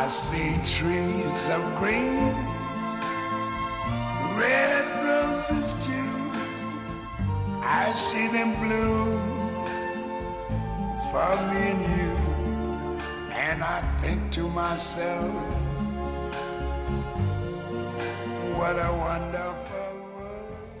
[0.00, 2.32] I see trees of green,
[4.34, 5.92] red roses too.
[7.62, 9.20] I see them bloom
[11.12, 12.16] for me and you.
[13.34, 15.30] And I think to myself,
[18.56, 20.78] what a wonderful world.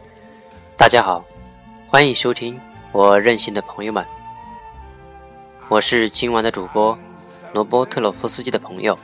[0.78, 1.22] 大家好，
[1.90, 2.58] 欢迎收听
[2.90, 4.02] 我任性的朋友们，
[5.68, 6.98] 我是今晚的主播
[7.52, 8.98] 罗伯特洛夫斯基的朋友，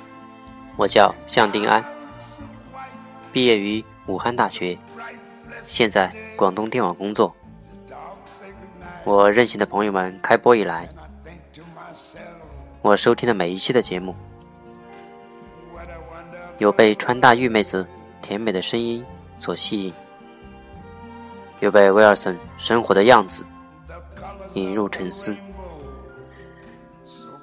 [0.76, 1.82] 我叫向定安，
[3.32, 4.78] 毕业于武汉大学，
[5.62, 7.34] 现在广东电网工作。
[9.04, 10.86] 我任性的朋友们开播以来，
[12.82, 14.14] 我收听的每一期的节目，
[16.58, 17.86] 有被川大玉妹子
[18.20, 19.04] 甜美的声音
[19.38, 19.92] 所吸引。
[21.60, 23.42] 又被威尔森生活的样子
[24.52, 25.34] 引入沉思，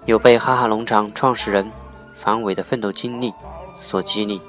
[0.06, 1.68] 有被哈哈农场创始人
[2.24, 3.34] 樊伟的奋斗经历
[3.76, 4.40] 所激励，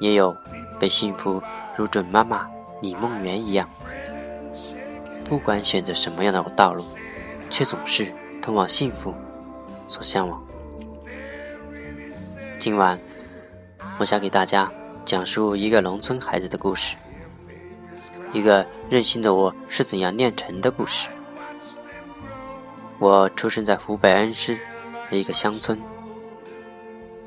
[0.00, 0.34] 也有
[0.80, 1.42] 被幸福
[1.76, 2.48] 如准妈妈
[2.80, 3.68] 李梦圆一样，
[5.26, 6.82] 不管选择什么样的道路，
[7.50, 9.14] 却总是通往幸福
[9.86, 10.42] 所向往。
[12.58, 12.98] 今晚，
[13.98, 14.72] 我想给大家
[15.04, 16.96] 讲述一个农村孩子的故事。
[18.32, 21.10] 一个任性的我是怎样炼成的故事。
[22.98, 24.58] 我出生在湖北恩施
[25.16, 25.80] 一个乡村，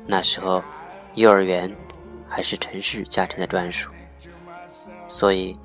[0.06, 0.62] 那时候
[1.14, 1.74] 幼儿园
[2.28, 3.90] 还是城市家庭的专属，
[5.08, 5.56] 所以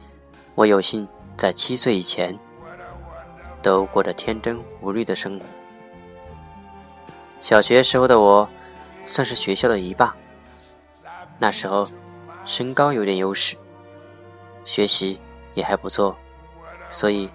[0.56, 2.38] 我有幸在七岁以前
[3.62, 5.46] 都过着天真无虑的生活。
[7.40, 8.48] 小学时候的我
[9.06, 10.16] 算是学校的一霸，
[11.40, 11.88] 那时候
[12.46, 13.56] 身高有点优势，
[14.66, 15.20] 学习。
[15.54, 16.16] 也还不错，
[16.90, 17.30] 所以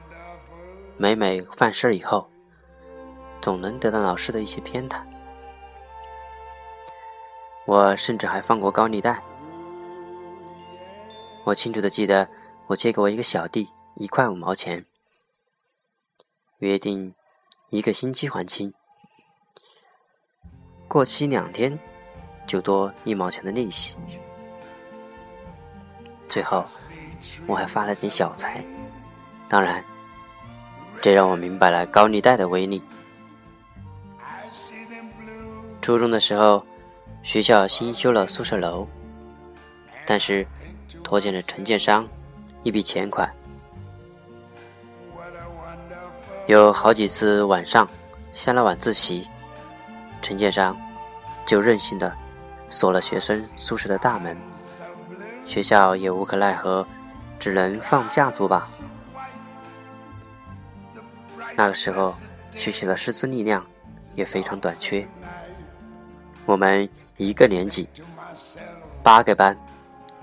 [0.96, 2.26] 每每犯事以后，
[3.40, 5.00] 总能得到老师的一些偏袒。
[7.64, 9.22] 我甚至还放过高利贷。
[11.44, 12.28] 我清楚的记得，
[12.66, 14.84] 我借给我一个小弟一块五毛钱，
[16.58, 17.14] 约定
[17.70, 18.72] 一个星期还清，
[20.88, 21.78] 过期两天
[22.46, 23.96] 就多一毛钱的利息。
[26.28, 26.64] 最后。
[27.46, 28.62] 我还发了点小财，
[29.48, 29.82] 当然，
[31.00, 32.82] 这让我明白了高利贷的威力。
[35.86, 36.66] 初中的时候，
[37.22, 38.88] 学校新修了宿舍楼，
[40.04, 40.44] 但是
[41.04, 42.08] 拖欠了承建商
[42.64, 43.32] 一笔钱款。
[46.48, 47.88] 有好几次晚上
[48.32, 49.28] 下了晚自习，
[50.20, 50.76] 承建商
[51.46, 52.12] 就任性的
[52.68, 54.36] 锁了学生宿舍的大门，
[55.46, 56.84] 学校也无可奈何。
[57.38, 58.68] 只能放假租吧。
[61.54, 62.12] 那个时候，
[62.50, 63.64] 学习的师资力量
[64.16, 65.06] 也非常短缺。
[66.46, 67.88] 我们一个年级
[69.02, 69.56] 八个班，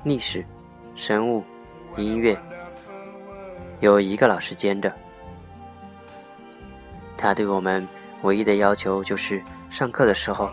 [0.03, 0.45] 历史、
[0.95, 1.43] 生物、
[1.97, 2.37] 音乐，
[3.81, 4.91] 有一个老师兼着。
[7.17, 7.87] 他对我们
[8.23, 10.49] 唯一的要求就是上课的时候，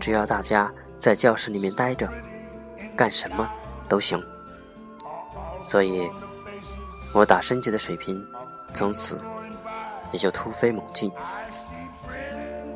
[0.00, 2.08] 只要大家在教室里面待着，
[2.96, 3.50] 干什么
[3.88, 4.22] 都行。
[5.62, 6.08] 所以，
[7.14, 8.20] 我打升级的水平
[8.72, 9.20] 从此
[10.12, 11.10] 也就突飞猛进。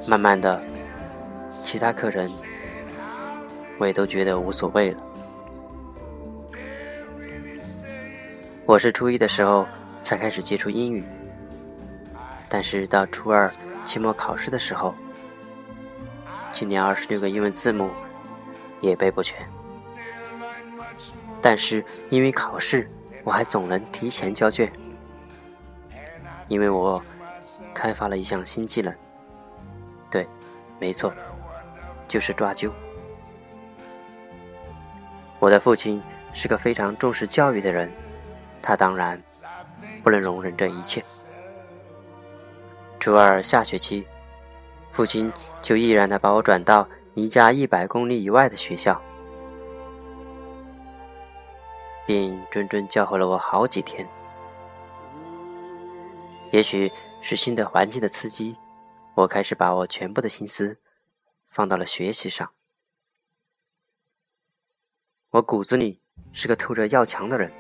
[0.07, 0.63] 慢慢的，
[1.51, 2.31] 其他客人
[3.79, 4.99] 我也都觉得无所谓了。
[8.65, 9.67] 我是初一的时候
[10.03, 11.05] 才开始接触英语，
[12.49, 13.51] 但是到初二
[13.85, 14.95] 期末考试的时候，
[16.53, 17.91] 今年二十六个英文字母
[18.81, 19.49] 也背不全。
[21.41, 22.91] 但是因为考试，
[23.25, 24.71] 我还总能提前交卷。
[26.49, 27.03] 因为我
[27.75, 28.95] 开发了一项新技能，
[30.11, 30.27] 对，
[30.81, 31.13] 没错，
[32.09, 32.71] 就是抓阄。
[35.39, 36.03] 我的父亲
[36.33, 37.89] 是个非常重视教育的人，
[38.61, 39.23] 他当然
[40.03, 41.01] 不能容忍这一切。
[42.99, 44.05] 初二下学期，
[44.91, 49.01] 父亲就毅然的把我转到离家一百公里以外的学校。
[52.05, 54.09] 并谆谆教诲了我好几天。
[56.51, 56.91] 也许
[57.21, 58.57] 是新的环境的刺激，
[59.15, 60.75] 我开始把我全部的心思
[61.49, 62.51] 放到了学习上。
[65.31, 66.01] 我骨子里
[66.33, 67.53] 是个透着要强的人，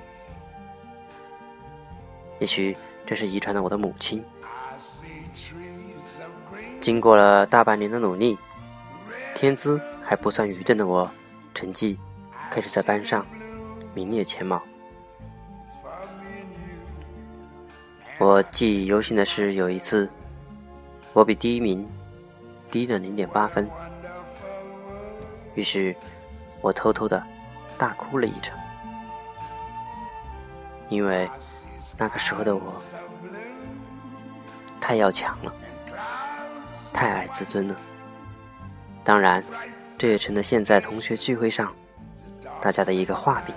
[2.40, 4.24] 也许这是遗传了我的母亲。
[6.80, 8.38] 经过了大半年的努力，
[9.34, 11.10] 天资还不算愚钝的我，
[11.54, 11.98] 成绩
[12.50, 13.26] 开始在班上。
[13.94, 14.62] 名列前茅。
[18.18, 20.08] 我记忆犹新的是，有一次
[21.12, 21.88] 我比第一名
[22.70, 23.68] 低了零点八分。
[25.54, 25.94] 于是，
[26.60, 27.22] 我偷偷的
[27.76, 28.56] 大哭了一场，
[30.88, 31.28] 因为
[31.96, 32.80] 那个时候的我
[34.80, 35.52] 太要强了，
[36.92, 37.76] 太爱自尊了。
[39.02, 39.42] 当然，
[39.96, 41.74] 这也成了现在同学聚会上
[42.60, 43.54] 大家的一个画饼。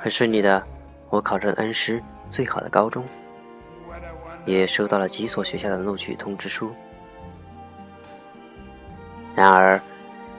[0.00, 0.64] 很顺利的，
[1.10, 2.00] 我考上了恩师
[2.30, 3.04] 最好的高中，
[4.48, 6.72] 也收到了几所学校的录取通知书。
[9.34, 9.80] 然而，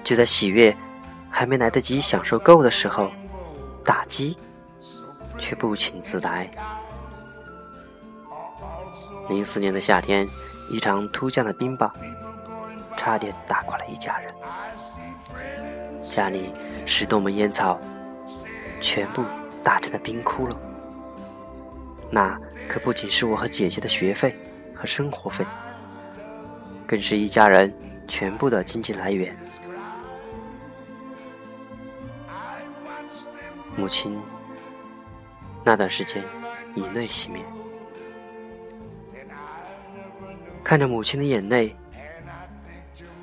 [0.03, 0.75] 就在喜悦
[1.29, 3.11] 还没来得及享受够的时候，
[3.83, 4.38] 打击
[5.38, 6.50] 却不请自来。
[9.29, 10.27] 零四年的夏天，
[10.71, 11.91] 一场突降的冰雹，
[12.97, 14.33] 差点打垮了一家人。
[16.03, 16.51] 家里
[16.85, 17.79] 十多门烟草，
[18.81, 19.23] 全部。
[19.61, 20.56] 打成了冰窟窿，
[22.11, 24.35] 那可不仅是我和姐姐的学费
[24.75, 25.45] 和生活费，
[26.88, 27.71] 更是一家人
[28.07, 29.35] 全部的经济来源。
[33.75, 34.19] 母亲
[35.63, 36.23] 那段时间
[36.75, 37.45] 以泪洗面，
[40.63, 41.75] 看着母亲的眼泪，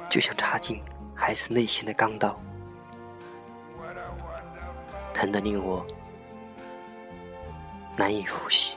[0.08, 0.80] 就像插进
[1.14, 2.40] 孩子内心的钢刀，
[5.12, 5.84] 疼得令我。
[7.96, 8.76] 难以呼吸，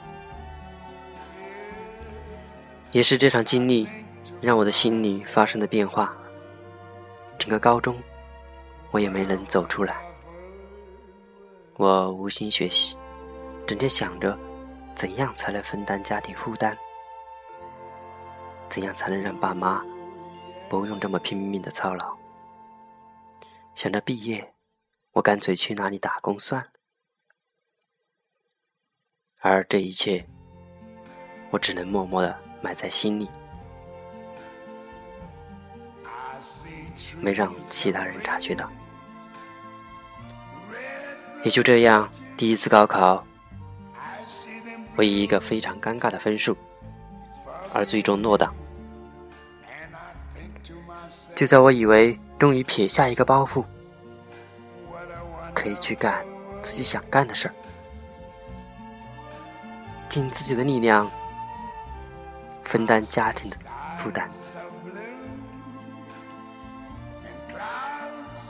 [2.91, 3.87] 也是这场经历
[4.41, 6.15] 让我的心里发生了变化。
[7.37, 7.95] 整个高中，
[8.91, 9.97] 我也没能走出来。
[11.75, 12.97] 我无心学习，
[13.67, 14.37] 整天想着
[14.95, 16.77] 怎样才能分担家庭负担，
[18.69, 19.83] 怎样才能让爸妈
[20.69, 22.15] 不用这么拼命的操劳。
[23.75, 24.53] 想着毕业，
[25.13, 26.78] 我干脆去哪里打工算了。
[29.41, 30.25] 而这一切，
[31.49, 33.29] 我只能默默的埋在心里，
[37.21, 38.69] 没让其他人察觉到。
[41.41, 43.25] 也就这样，第一次高考，
[44.97, 46.57] 我以一个非常尴尬的分数，
[47.73, 48.53] 而最终落档。
[51.33, 53.63] 就在我以为终于撇下一个包袱，
[55.55, 56.25] 可以去干
[56.61, 57.53] 自己想干的事儿。
[60.09, 61.09] 尽自己的力量
[62.63, 63.57] 分担家庭的
[63.95, 64.27] 负担，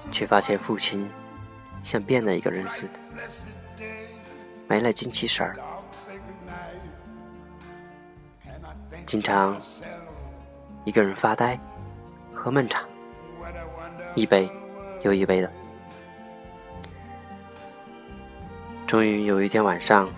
[0.09, 1.07] 却发现父亲
[1.83, 3.83] 像变了一个人似的，
[4.69, 5.53] 没了精气神儿，
[9.05, 9.59] 经常
[10.85, 11.59] 一个人发呆，
[12.33, 12.85] 喝闷茶，
[14.15, 14.49] 一杯
[15.01, 15.51] 又一杯的。
[18.87, 20.09] 终于有一天晚上。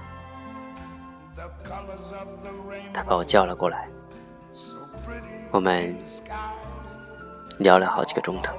[3.04, 3.88] 把我叫了过来，
[5.52, 5.96] 我们
[7.58, 8.56] 聊了好几个钟头。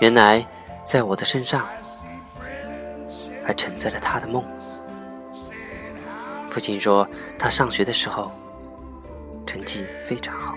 [0.00, 0.46] 原来，
[0.84, 1.66] 在我的身上
[3.44, 4.44] 还承载了他的梦。
[6.50, 7.08] 父亲说，
[7.38, 8.30] 他上学的时候
[9.46, 10.54] 成绩非常好，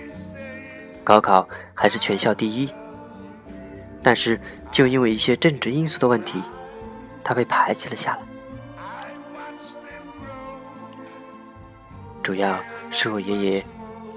[1.04, 2.70] 高考还是全校第一，
[4.04, 4.40] 但是
[4.72, 6.44] 就因为一些政治因素的问题，
[7.24, 8.20] 他被排挤了下来。
[12.28, 13.66] 主要是我爷爷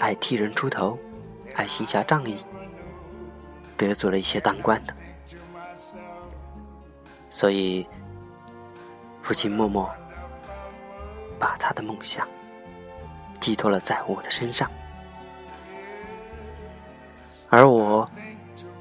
[0.00, 0.98] 爱替人出头，
[1.54, 2.44] 爱行侠仗义，
[3.76, 4.92] 得罪了一些当官的，
[7.28, 7.86] 所以
[9.22, 9.88] 父亲默默
[11.38, 12.26] 把他的梦想
[13.38, 14.68] 寄托了在我的身上，
[17.48, 18.10] 而我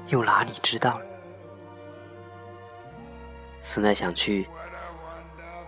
[0.08, 1.00] 又哪里知道？
[3.62, 4.48] 思来想去，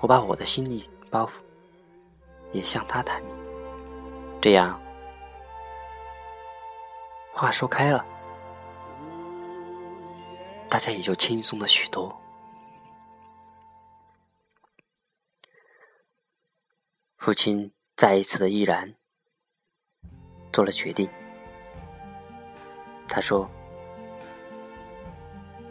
[0.01, 1.35] 我把我的心理包袱
[2.51, 3.42] 也向他坦明。
[4.43, 4.79] 这样，
[7.33, 8.05] 话说开了，
[10.69, 12.21] 大家也就轻松了许多。
[17.19, 18.93] 父亲再一次的毅然
[20.53, 21.09] 做了决定，
[23.07, 23.49] 他说：“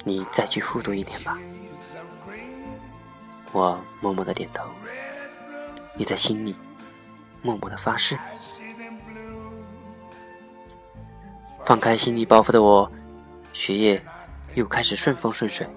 [0.06, 1.38] 你再去复读一年吧。”
[3.52, 4.64] 我默默的点头，
[5.98, 6.56] 你在心里。
[7.42, 8.18] 默默的发誓，
[11.66, 12.90] 放开心理包袱的我，
[13.52, 14.04] 学业
[14.54, 15.68] 又开始顺风顺水。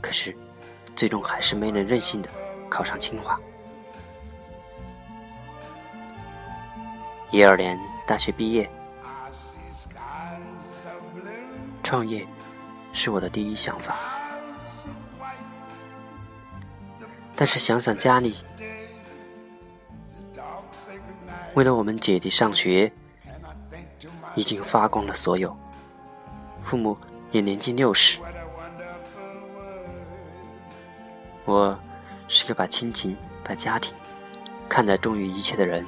[0.00, 0.36] 可是，
[0.94, 2.28] 最终还是没能任性的
[2.68, 3.38] 考上清华。
[7.30, 8.70] 一二年大学毕业，
[11.82, 12.26] 创业
[12.92, 13.96] 是我的第一想法，
[17.34, 18.36] 但是想想家里。
[21.54, 22.92] 为了我们姐弟上学，
[24.34, 25.56] 已经发光了所有。
[26.62, 26.96] 父母
[27.30, 28.18] 也年近六十，
[31.44, 31.78] 我
[32.28, 33.94] 是个把亲情、把家庭
[34.68, 35.84] 看得重于一切的人。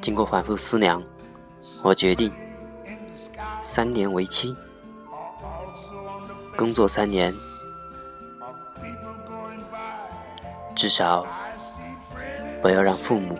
[0.00, 1.02] 经过反复思量，
[1.82, 2.32] 我决定
[3.62, 4.54] 三年为期，
[6.56, 7.32] 工作三年，
[10.76, 11.26] 至少
[12.60, 13.38] 不要让父母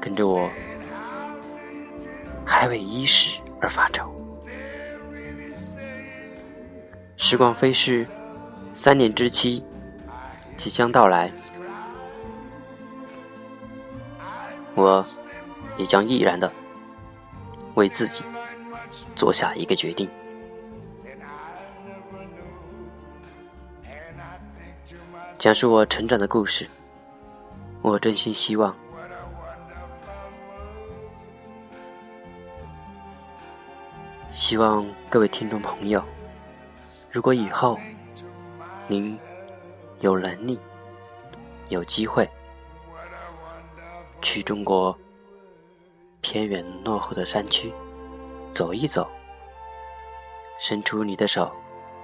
[0.00, 0.48] 跟着我
[2.44, 4.10] 还为衣食而发愁。
[7.16, 8.06] 时光飞逝，
[8.72, 9.62] 三年之期
[10.56, 11.30] 即将到来。
[14.74, 15.04] 我
[15.76, 16.50] 也将毅然的
[17.74, 18.22] 为自己
[19.16, 20.08] 做下一个决定，
[25.36, 26.68] 讲述我成长的故事。
[27.80, 28.74] 我真心希望，
[34.32, 36.02] 希望各位听众朋友，
[37.10, 37.78] 如果以后
[38.86, 39.18] 您
[40.00, 40.58] 有能力、
[41.68, 42.28] 有机会。
[44.20, 44.96] 去中国
[46.20, 47.72] 偏远落后的山区
[48.50, 49.08] 走一走，
[50.58, 51.50] 伸出你的手，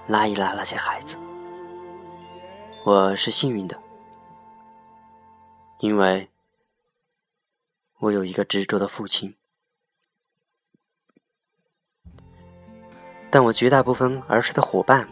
[0.07, 1.19] 拉一拉那些孩子。
[2.85, 3.77] 我是幸运的，
[5.85, 6.31] 因为
[7.99, 9.35] 我有一个执着的父亲。
[13.31, 15.07] 但我绝大部分儿时的伙伴，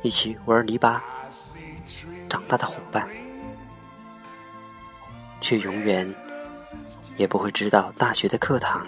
[0.00, 1.04] 一起玩泥巴
[2.30, 3.06] 长大的伙伴。
[5.42, 6.12] 却永远
[7.18, 8.86] 也不会知道大学的课堂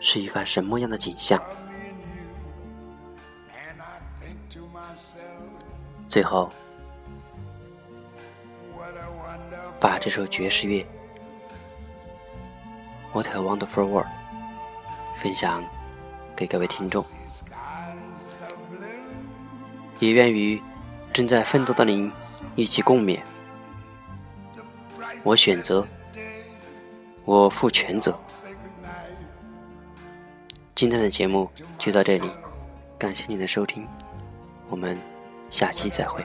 [0.00, 1.38] 是一番什么样的景象。
[6.08, 6.50] 最后，
[9.84, 10.80] 把这首爵士乐
[13.12, 14.06] 《What a Wonderful World》
[15.14, 15.62] 分享
[16.34, 17.04] 给各位听众，
[20.00, 20.62] 也愿与
[21.12, 22.10] 正在奋斗的您
[22.56, 23.20] 一起共勉。
[25.22, 25.86] 我选择，
[27.26, 28.18] 我负全责。
[30.74, 32.30] 今天的节目就到这里，
[32.96, 33.86] 感谢您的收听，
[34.68, 34.98] 我们
[35.50, 36.24] 下期再会。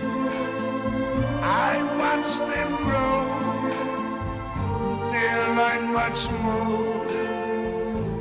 [1.43, 3.25] I watch them grow.
[5.11, 7.05] They'll learn much more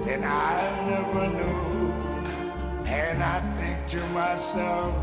[0.04, 0.58] than I
[0.98, 1.92] ever knew.
[2.86, 4.94] And I think to myself,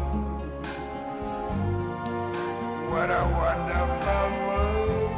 [2.90, 5.12] what a wonderful world.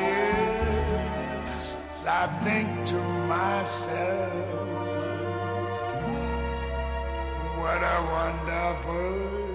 [0.00, 1.76] Yes,
[2.06, 4.77] I think to myself
[7.78, 9.47] what a wonderful